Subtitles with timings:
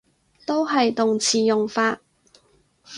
[0.47, 2.01] 都係動詞用法